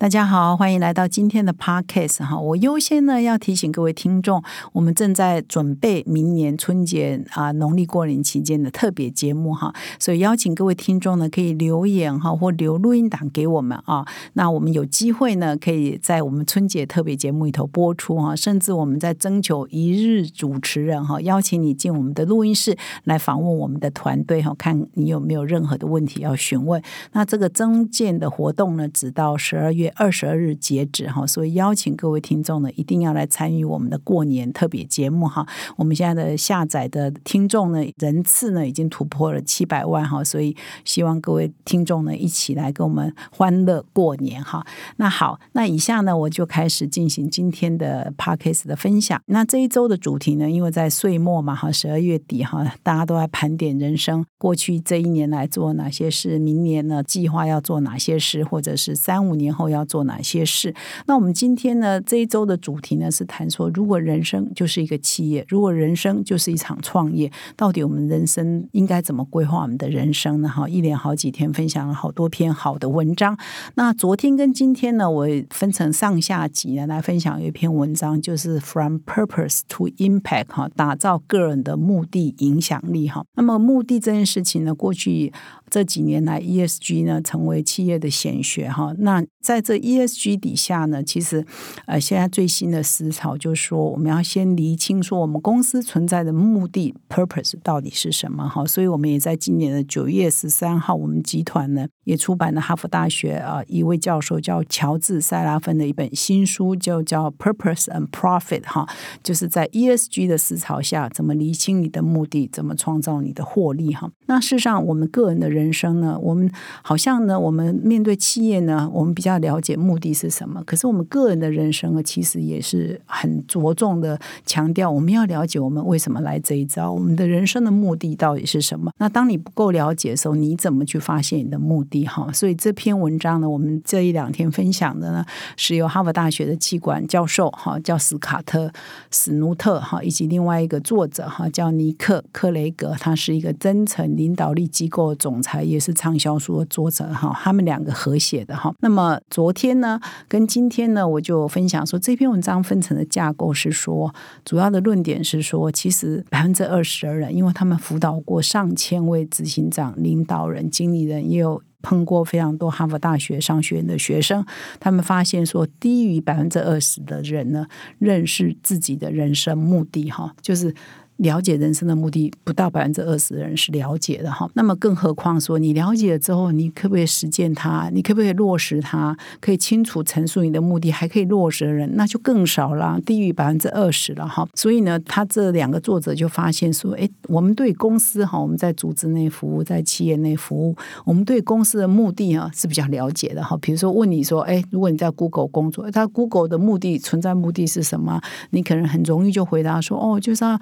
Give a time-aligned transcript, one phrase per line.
[0.00, 2.40] 大家好，欢迎来到今天的 podcast 哈。
[2.40, 4.42] 我优先呢要提醒各位听众，
[4.72, 14.06] 我们正在准备明年春节啊农历过年期间的特别节目哈，所以邀请各位听众呢可以留言哈或留录音档给我们啊。
[14.32, 26.82] 那我们有机会呢可以在我们春节特别节目里头播出哈，甚至我们在征求一日主持人哈，邀请你进我们的录音室来访问我们的团队哈，看你有没有任何的问题要询问。
[27.12, 29.89] 那这个增建的活动呢，直到十二月。
[29.96, 35.46] 二十二日截止哈，所以邀请各位听众呢，一定要来参与我们的过年特别节目哈。
[35.76, 44.64] 我们现在的下载的听众呢，人次呢已经突破了七百万哈，所以希望各位听众呢一起来跟我们欢乐过年哈。
[44.96, 49.20] 那好，那以下呢我就开始进行今天的 p a d k a s 的分享。
[49.26, 59.79] 那这一周的主题呢，因为在岁末嘛哈，十二月底哈，大家都在盘点人生过去这一年来做哪些事，明年呢计划要做哪些事，或者是三五年后要。
[59.80, 60.74] 要做哪些事？
[61.06, 62.00] 那我们今天呢？
[62.02, 70.48] 这一周的主题呢是谈说，如果人生就是一个企业，如果人生就是一场创业，到底我们人生应该怎么规划我们的人生呢？
[70.48, 73.36] 哈，一连好几天分享了好多篇好的文章。
[73.74, 83.24] 那昨天跟今天呢，我分成上下集呢来分享一篇文章，就是 From Purpose to Impact 哈，打造个人的目的影响力哈。
[83.34, 85.32] 那么目的这件事情呢，过去。
[85.70, 88.92] 这几年来，ESG 呢成为企业的显学哈。
[88.98, 91.46] 那在这 ESG 底下呢，其实
[91.86, 98.66] 呃，现在最新的思潮就是说，我们要先厘清说我们公司存在的目的 （purpose） 到底是什么哈。
[98.66, 108.88] 所以我们也在今年的九月十三号，我们集团呢也出版了哈佛大学啊一位教授叫乔治塞拉芬的一本新书，就叫《Purpose and Profit》哈，
[109.22, 114.10] 就是在 ESG 的思潮下，怎么厘清你的目的，怎么创造你的获利哈。
[114.26, 115.59] 那事实上，我们个人的人。
[115.60, 116.18] 人生呢？
[116.20, 116.50] 我们
[116.82, 120.62] 好像呢，我们面对企业呢，我们比较了解目的是什么。
[120.64, 128.90] 可是我们个人的人生呢，其实也是很着重的强调，我们要了解我们为什么来这一招，我们的人生的目的到底是什么？
[128.98, 132.06] 那当你不够了解的时候，你怎么去发现你的目的？
[132.06, 135.24] 哈，所以这篇文章呢，我们这一两天分享的呢，
[135.56, 138.72] 是由哈佛大学的气管教授哈，叫斯卡特
[139.10, 145.49] 史努特哈，以及另外一个作者哈，叫尼克克雷格，他是一个真诚领导力机构总裁。
[145.62, 148.72] 也是畅销书的作者哈，他们两个合写的哈。
[148.80, 164.44] 那么昨天呢，跟今天呢，我就分享说这篇文章分成的架构是说，主要的论点是说，其实百分之二十的人，因为他们辅导过上千位执行长、领导人、经理人，也有碰过非常多哈佛大学商学院的学生，
[164.78, 167.66] 他们发现说，低于百分之二十的人呢，
[167.98, 170.74] 认识自己的人生目的哈，就是。
[171.20, 177.90] 了解人生的目的不到百分之二十的人是了解的哈，那么更何况说你了解了之后，你可不可以实践它？
[177.92, 179.16] 你可不可以落实它？
[179.38, 184.48] 可以清楚陈述你的目的，还可以落实的人，那就更少了，低于百分之二十了哈。
[184.54, 193.54] 所以呢，他这两个作者就发现说，哎，我们对公司哈，我们在组织内服务，在企业内服务，我们对公司的目的啊是比较了解的哈。
[193.60, 198.18] 比如说问你说，哎，如果你在 Google 工作，他 Google 的目的存在目的是什么？
[198.50, 200.58] 你可能很容易就回答说，哦，就是啊。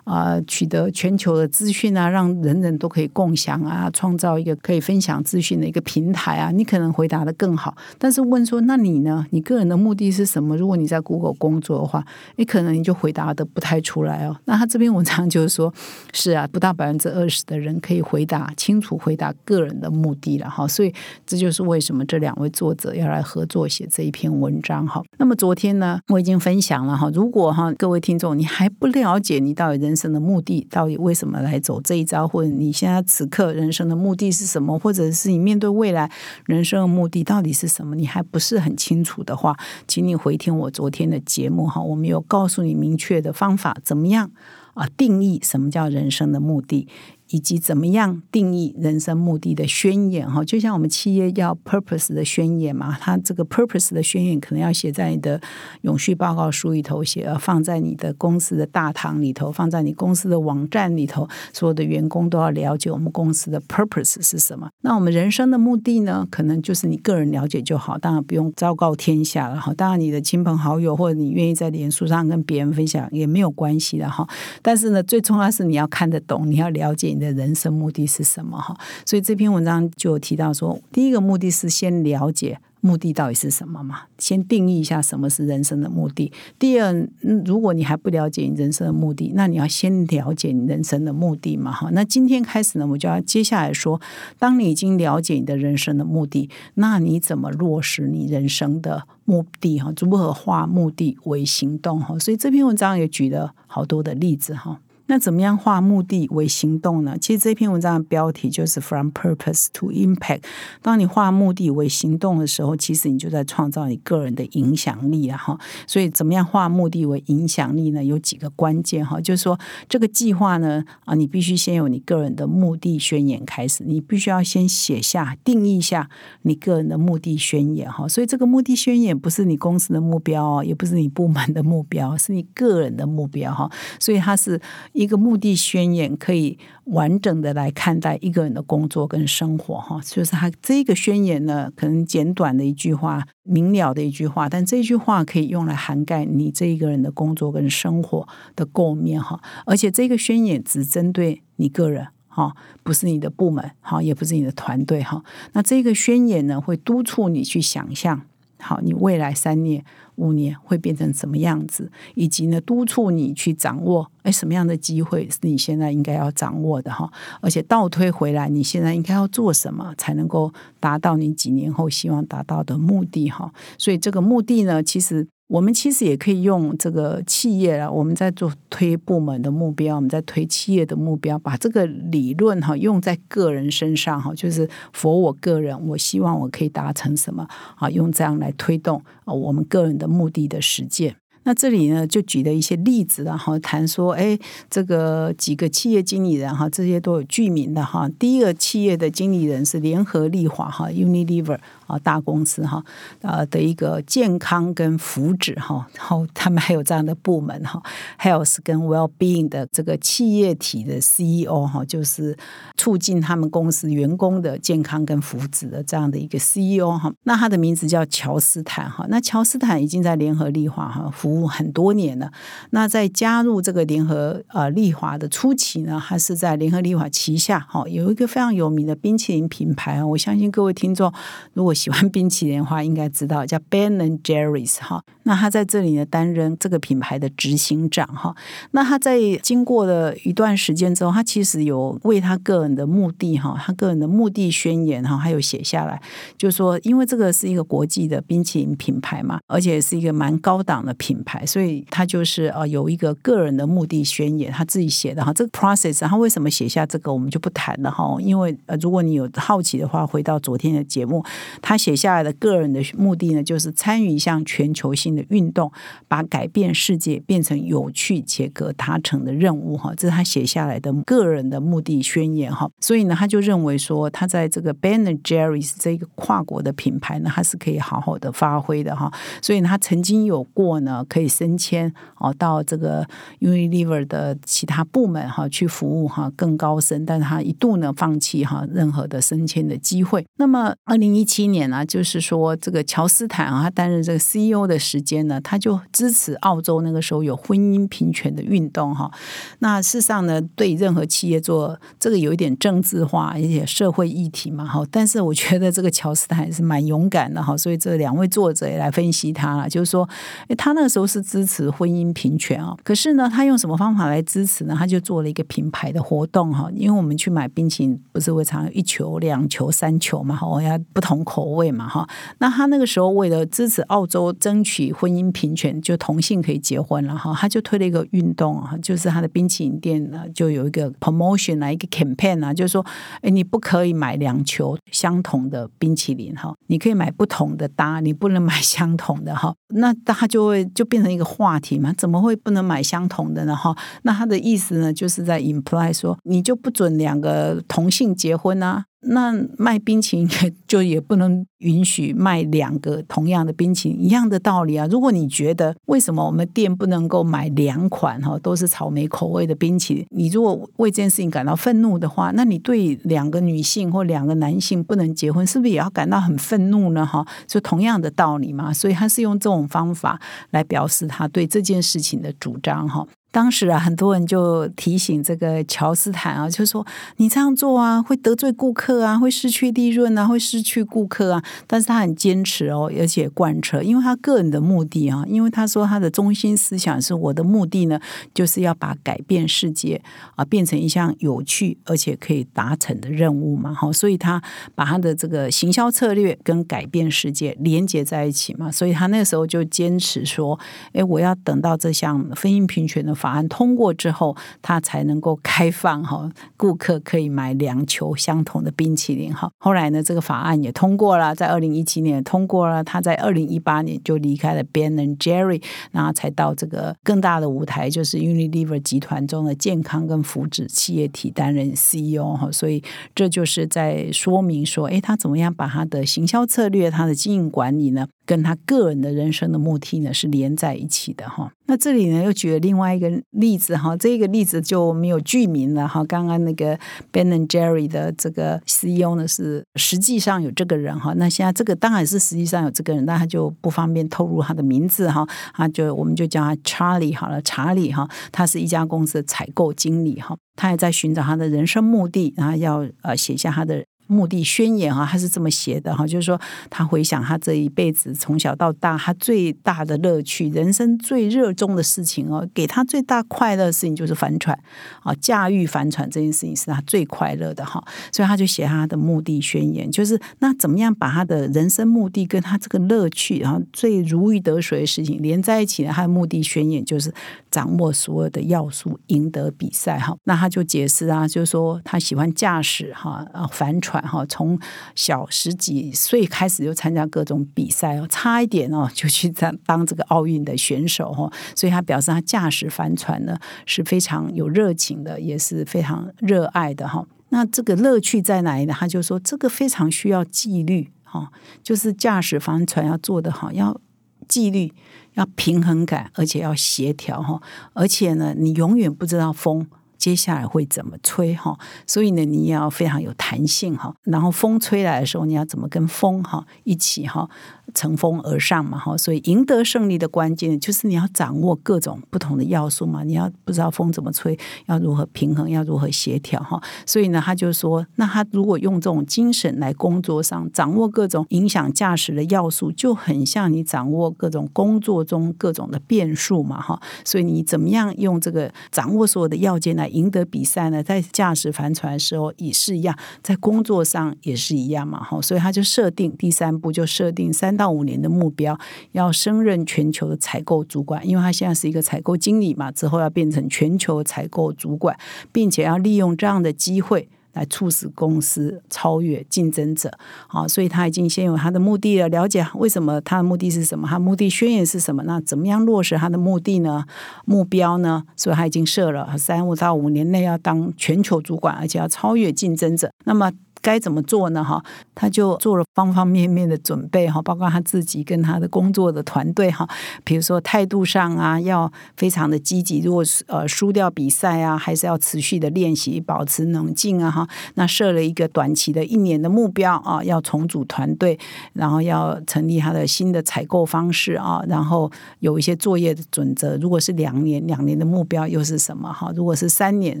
[0.18, 7.76] 啊，取得全球的资讯啊，让人人都可以共享啊，创造一个可以分享资讯的一个平台啊，你可能回答的更好。
[7.98, 9.24] 但是问说，那你呢？
[9.30, 10.56] 你个人的目的是什么？
[10.56, 14.36] 如果你在 Google 工作的话，你可能你就回答的不太出来哦。
[14.46, 15.72] 那他这篇文章就是说，
[16.12, 20.66] 是啊，不到百分之二十的人可以回答清楚，回答个人的目的了哈。
[20.66, 20.92] 所以
[21.24, 25.00] 这就是为什么这两位作者要来合作写这一篇文章哈。
[25.18, 27.08] 那么昨天呢，我已经分享了哈。
[27.14, 30.07] 如果哈各位听众你还不了解你到底人生。
[30.12, 32.26] 的目的到底为什么来走这一招？
[32.26, 34.78] 或者你现在此刻人生的目的是什么？
[34.78, 36.10] 或者是你面对未来
[36.46, 37.94] 人生的目的到底是什么？
[37.94, 39.56] 你还不是很清楚的话，
[39.86, 44.30] 请你回听我昨天的节目哈，我们有告诉你明确的方法，怎么样
[44.74, 46.88] 啊定义什么叫人生的目的。
[47.30, 55.38] 以及怎么样定义人生目的的宣言哈，就像我们企业要 purpose 的宣言嘛，它这个 purpose 的宣言可能要写在你的
[55.82, 64.70] 永续报告书里头写，放在你的公司的大堂里头，放在你公司的网站里头，所有的员工都要了解我们公司的 purpose 是什么。
[64.80, 69.74] 那我们人生的目的呢，可能就是你个人了解就好，当然不用昭告天下了哈。
[69.74, 74.26] 当然你的亲朋好友或者你愿意在脸书上跟别人分享也没有关系的哈。
[74.62, 77.17] 但是呢，最重要是你要看得懂，你要了解。
[77.18, 78.78] 你的人生目的是什么哈。
[79.04, 82.60] 所以这篇文章就提到说，第一个目的是先了解。
[82.80, 84.02] 目的到底是什么嘛？
[84.18, 86.32] 先定义一下什么是人生的目的。
[86.60, 87.08] 第二，
[87.44, 91.72] 如果你还不了解你人生的目的，那你要先了解你人生的目的嘛？
[91.72, 94.00] 哈，那今天开始呢，我就要接下来说，
[94.38, 99.80] 当你已经了解你的人生的目的，那你怎么落实你人生的目的？
[99.80, 102.00] 哈，如何化目的为行动？
[102.00, 104.78] 哈，所以这篇文章也举了好多的例子哈。
[105.08, 107.16] 那怎么样化目的为行动呢？
[107.18, 110.42] 其实这篇文章的标题就是 From Purpose to Impact。
[110.82, 115.38] 当你化目的为行动的时候，其实你就在创造你个人的影响力啊！
[115.38, 118.04] 哈，所以怎么样化目的为影响力呢？
[118.04, 119.58] 有几个关键哈，就是说
[119.88, 126.10] 这个计划呢啊，你必须先有你个人的目的宣言开始，你必须要先写下定义下
[126.42, 128.06] 你个人的目的宣言哈。
[128.06, 133.70] 所以这个目的宣言不是你公司的目标哦，也不是你部门的目标，是你个人的目标哈。
[133.98, 134.60] 所以它是。
[134.98, 155.22] 一个目的宣言可以完整的来看待一个人的工作跟生活，哈，就是他这个宣言呢，可能简短的一句话，明了的一句话，但这句话可以用来涵盖你这一个人的工作跟生活的构面，哈，而且这个宣言只针对你个人，哈，不是你的部门，哈，也不是你的团队，哈，
[155.52, 158.22] 那这个宣言呢，会督促你去想象。
[158.58, 159.84] 好，你未来三年、
[160.16, 161.90] 五年会变成什么样子？
[162.14, 167.10] 以及呢，督促你去掌握，哎，什么样的机会是你现在应该要掌握的哈？
[167.40, 173.52] 而且倒推回来，你现在应该要做什么，才能够达到你几年后希望达到的目的哈？
[173.78, 175.26] 所以这个目的呢，其实。
[175.48, 191.16] 我们其实也可以用这个企业啊，我们在做推部门的目标，我们在推企业的目标，把这个理论哈用在个人身上哈，就是佛我个人，我希望我可以达成什么啊，用这样来推动啊我们个人的目的的实践。
[191.48, 198.06] 那这里呢，就举了一些例子，然后谈说，哎，这个几个企业经理人哈，这些都有具名的哈。
[198.18, 201.58] 第一个企业的经理人是联合利华哈，Unilever。
[201.88, 202.84] 啊，大公司哈，
[203.22, 207.82] 呃的一个健康跟福祉哈，然后他们还有这样的部门哈
[208.20, 212.36] ，health 跟 well being 的这个企业体的 CEO 哈，就是
[212.76, 217.10] 促进他们公司员工的健康跟福祉的这样的一个 CEO 哈。
[217.22, 219.06] 那他的名字叫乔斯坦哈。
[219.08, 222.32] 那乔斯坦已经在联合利华哈服很多年了。
[222.70, 230.02] 那在加入这个联合呃利华的初期呢，他是在联合利华旗下哈有一个非常有名的冰淇淋品牌。
[230.02, 231.12] 我相信各位听众
[231.52, 235.04] 如果喜欢冰淇淋的话，应该知道叫 Ben and Jerry's 哈。
[235.28, 238.34] 那他在这里呢，担任这个品牌的执行长哈。
[238.70, 246.00] 那他在经过了一段时间之后，他其实有为他个人的目的哈，他个人的目的宣言哈，还有写下来，
[246.38, 255.30] 就是说，因为这个是一个国际的冰淇淋品牌嘛，而且是一个蛮高档的品牌，所以他就是呃有一个个人的目的宣言，他自己写的哈。
[255.34, 258.16] 这个 process 他为什么写下这个，我们就不谈了哈。
[258.18, 261.22] 因为呃，如果你有好奇的话，回到昨天的节目。
[261.60, 265.70] 他写下来的个人的目的呢，就是参与一项全球性的运动，
[266.08, 269.92] 把改变世界变成有趣且可达成的任务哈。
[269.94, 272.70] 这是他写下来的个人的目的宣言哈。
[272.80, 279.12] 所以呢，他就认为说，他在这个 Ben and Jerry's 这个跨国的品牌呢，他是可以好好的发挥的哈。
[279.42, 283.06] 所以他曾经有过呢，可以升迁哦，到这个
[283.40, 287.04] Unilever 的其他部门哈去服务哈，更高升。
[287.04, 290.24] 但是他一度呢，放弃哈任何的升迁的机会。
[290.38, 291.58] 那么，二零一七年。
[291.58, 299.10] 年呢，就是说这个乔斯坦啊，他担任这个 CEO 的时间呢，他就支持澳洲那个时候有婚姻平权的运动哈。
[299.58, 304.86] 那事实上呢，对任何企业做这个有一点政治化，而且社会议题嘛哈。
[304.90, 307.56] 但是我觉得这个乔斯坦还是蛮勇敢的哈。
[307.56, 310.08] 所以这两位作者也来分析他了，就是说，
[310.56, 312.76] 他那个时候是支持婚姻平权啊。
[312.84, 314.76] 可是呢，他用什么方法来支持呢？
[314.78, 316.70] 他就做了一个品牌的活动哈。
[316.72, 321.48] 因为我们去买冰淇淋，不是会常一球、两球、三球嘛哈，我要不同口。
[321.48, 322.06] 味嘛哈，
[322.40, 332.84] 那他那个时候为了支持澳洲争取婚姻平权，就同性可以结婚了哈，他就推了一个运动啊，就是他的冰淇淋店呢就有一个 promotion 啊，一个 campaign 啊，就是说，
[333.22, 339.54] 哎，你不可以买两球相同的冰淇淋哈，你可以买不同的搭，你不能买相同的哈。
[339.74, 343.76] 那他就会就变成一个话题嘛，怎么会不能买相同的呢哈？
[344.02, 348.84] 那他的意思呢，就是在 imply 说，你就不准两个同性结婚啊。
[349.10, 350.28] 那卖冰淇淋
[350.66, 354.86] 就也不能允许卖两个同样的冰淇淋，一样的道理啊。
[354.90, 367.04] 如果你觉得为什么我们店不能够买两款哈都是草莓口味的冰淇淋，你如果为这件事情感到愤怒的话，那你对两个女性或两个男性不能结婚，是不是也要感到很愤怒呢？
[367.04, 368.72] 哈，就同样的道理嘛。
[368.72, 373.06] 所以他是用这种方法来表示他对这件事情的主张哈。
[373.30, 376.84] 当时啊，很多人就提醒这个乔斯坦啊，就说
[377.18, 381.44] 你这样做啊，会得罪顾客啊，会失去利润啊，会失去顾客啊。
[381.66, 388.00] 但是他很坚持哦，而且贯彻，因为他个人的目的啊，因为他说他的中心思想是我的目的呢，
[388.32, 390.00] 就是要把改变世界
[390.34, 393.74] 啊变成一项有趣而且可以达成的任务嘛。
[393.74, 394.42] 好，所以他
[394.74, 398.72] 把他的这个行销策略跟改变世界连接在一起嘛。
[398.72, 400.58] 所以他那时候就坚持说，
[400.94, 403.17] 哎，我要等到这项婚姻平权的。
[403.18, 409.50] 法案通过之后，他才能够开放哈，顾客可以买两球相同的冰淇淋哈。
[409.58, 412.84] 后来呢，这个法案也通过了，在二零一七年通过了。
[412.84, 415.60] 他在二零一八年就离开了 Ben and Jerry，
[415.90, 422.48] 然后才到这个更大的舞台，就是 Unilever 集团中的健康跟福祉企业体担任 CEO 哈。
[422.52, 422.82] 所以
[423.14, 428.06] 这就是在说明说，哎，他怎么样把他的行销策略、他的经营管理呢？
[428.28, 431.50] 跟他个人的人生的目的呢是连在一起的哈。
[431.64, 436.04] 那这里呢又举了另外一个例子哈，这个例子就没有剧名了哈。
[436.04, 436.78] 刚刚那个
[437.10, 441.14] Ben and Jerry 的这个 CEO 呢是实际上有这个人哈。
[441.16, 445.26] 那现在这个当然是实际上有这个人，但他就不方便透露他的名字哈。
[445.54, 448.06] 他就我们就叫他 Charlie 好了，查理哈。
[448.30, 450.36] 他是一家公司的采购经理哈。
[450.54, 453.84] 他也在寻找他的人生目的，然后要呃写下他的。
[454.08, 464.58] 目的宣言哈，他是这么写的哈，就是说他回想他这一辈子从小到大，他最大的乐趣，人生最热衷的事情哦，给他最大快乐的事情就是帆船
[465.02, 475.92] 啊，驾驭帆船这件事情是他最快乐的哈，所以他就写他的目的宣言，就是那怎么样把他的人生目的跟他这个乐趣，然后最如鱼得水的事情连在一起呢？
[475.94, 477.12] 他的目的宣言就是
[477.50, 480.16] 掌握所有的要素，赢得比赛哈。
[480.24, 483.97] 那他就解释啊，就是说他喜欢驾驶哈啊帆船。
[484.02, 484.58] 哈，从
[484.94, 497.06] 小十几岁开始就参加各种比赛哦，差一点哦就去当当这个奥运的选手哈，所以他表示他驾驶帆船呢是非常有热情的，也是非常热爱的哈。
[497.30, 498.74] 那这个乐趣在哪里呢？
[498.76, 501.30] 他就说这个非常需要纪律哈，
[501.62, 503.78] 就是驾驶帆船要做得好，要
[504.26, 504.72] 纪律，
[505.14, 507.40] 要平衡感，而且要协调哈，
[507.74, 509.66] 而且呢，你永远不知道风。
[509.98, 511.58] 接下来会怎么吹哈？
[511.86, 513.94] 所以呢，你也要非常有弹性哈。
[514.04, 517.28] 然后风吹来的时候，你要怎么跟风哈一起哈？
[517.74, 523.04] 乘风而上嘛，哈，所以赢得胜利的关键就是你要掌握各种不同的要素嘛。
[523.04, 526.58] 你要不知道风怎么吹，要如何平衡，要如何协调，哈。
[526.86, 536.80] 所以呢，他就说，那他如果用这种精神来工作上，掌握各种影响驾驶的要素，就很像你掌握各种工作中各种的变数嘛，哈。
[537.04, 540.82] 所以你怎么样用这个掌握所有的要件来赢得比赛呢？
[540.82, 545.20] 在驾驶帆船的时候也是一样，在工作上也是一样嘛，哈。
[545.20, 547.58] 所以他就设定第三步，就设定三。
[547.58, 548.56] 到五年的目标，
[548.92, 554.96] 要升任全球的采购主管，因为他现在是一个采购经理嘛，之后要变成全球采购主管，
[555.32, 559.90] 并且要利用这样的机会来促使公司超越竞争者。
[560.26, 565.02] 好，所以他已经先有他的目的了，了解为什么他的目的是什么，他目的宣言是什么？
[565.04, 566.84] 那怎么样落实他的目的呢？
[567.24, 568.02] 目标呢？
[568.16, 572.90] 所以他已经设了三五到五年内要当全球主管，而且要超越竞争者。
[573.04, 573.30] 那么
[573.60, 574.42] 该怎么做呢？
[574.42, 574.62] 哈，
[574.94, 579.68] 他就做了方方面面的准备哈，包括他自己跟他的工作的团队哈，
[580.04, 582.80] 比如说态度上啊，要非常的积极。
[582.80, 587.28] 如果呃输掉比赛啊，还是要持续的练习，保持冷静啊哈。
[587.54, 591.18] 那设了一个短期的一年的目标啊，要重组团队，
[591.52, 596.56] 然后要成立他的新的采购方式啊，然后有一些作业的准则。
[596.58, 599.12] 如果是两年，两年的目标又是什么哈？
[599.16, 600.00] 如果是三年，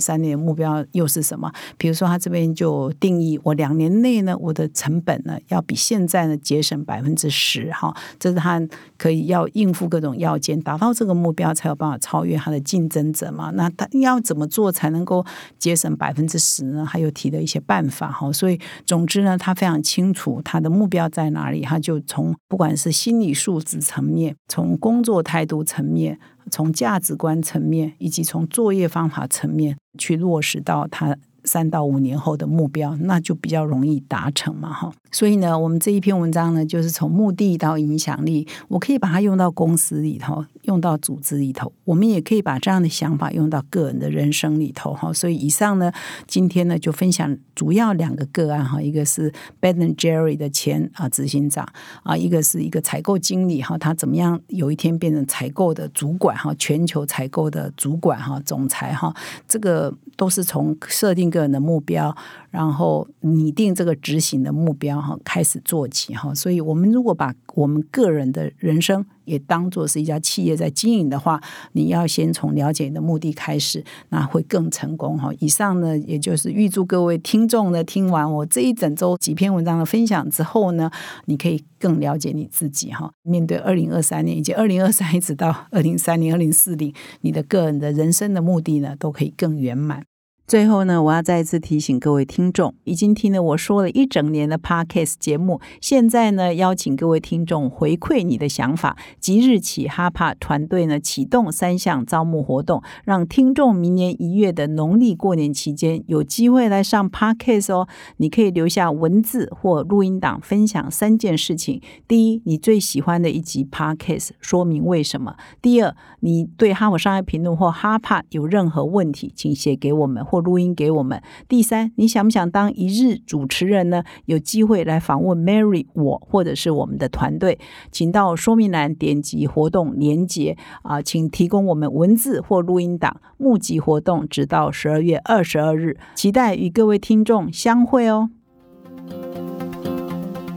[0.00, 1.52] 三年目标又是什么？
[1.76, 3.38] 比如说他这边就定义。
[3.48, 8.60] 我两年内呢，我的成本呢要比现在呢节省百分之十哈，这是他
[8.98, 13.50] 可以要应付各种要件，达到这个目标才有办法超越他的竞争者嘛。
[13.54, 15.24] 那他要怎么做才能够
[15.58, 16.84] 节省百分之十呢？
[16.84, 18.30] 还有提的一些办法哈。
[18.30, 26.18] 所以总之呢，他非常清楚他的目标在哪里，他就从不管是心理素质层面，从工作态度层面，
[26.50, 31.16] 从价值观层面，以及从作业方法层面去落实到他。
[31.48, 34.92] 三到五年后的目标，那就比较容易达成嘛，哈。
[35.10, 45.12] 所以呢，我们这一篇文章呢，就是从目的到影响力，我可以把它用到公司里头，用到组织里头，我们也可以把这样的想法用到个人的人生里头，哈。
[45.12, 45.92] 所以以上呢，
[46.26, 51.64] 今天呢就分享主要两个个案，哈，一个是 Ben Jerry 的前啊执行长
[52.02, 59.14] 啊，一个是一个采购经理，哈，他怎么样有一天变成采购的主管，哈，全球采购的主管，哈，总裁，哈，
[59.46, 61.28] 这个都是从设定。
[61.28, 62.16] 个人的目标，
[62.50, 66.34] 然后拟定这个执行的目标哈，开始做起哈。
[66.34, 71.40] 所以，我们如果把我们个人的人生也当做是一家企业在经营的话，
[71.72, 75.30] 你要先从了解你的目的开始，那会更成功哈。
[75.38, 80.90] 以上呢，也就是预祝各位听众呢，听完我这一整周几篇文章的分享之后呢，
[81.26, 83.10] 你可以更了解你自己哈。
[83.22, 90.04] 面对二零二三年以及二零二三一直到二零三零、二零四零，你的个人的人生的目的呢，都可以更圆满。
[90.48, 98.96] 最后呢，我要再次提醒各位听众，已经听了我说了一整年的 Podcast 节目，现在呢，邀请各位听众回馈你的想法。
[99.20, 107.86] 即日起，哈帕团队呢启动三项招募活动，让听众明年一月的农历过年期间有机会来上 Podcast 哦。
[108.16, 120.37] 你可以留下文字或录音档，分享三件事情：第一，你最喜欢的一集 Podcast，说明为什么；第二，你对哈佛商业评论或哈帕有任何问题，请写给我们或。
[120.40, 121.22] 录音给我们。
[121.48, 124.02] 第三，你想不想当一日主持人呢？
[124.26, 127.58] 有机会来访问 Mary 我，或者是我们的团队，
[127.90, 133.20] 请到说明栏点击活动连接啊，请提供我们文字或录音档。
[133.36, 138.30] 募集活动直到十二月二十二日，期待与各位听众相会哦。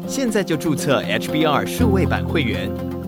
[0.07, 2.69] 现在就注册 HBR 数位版会员，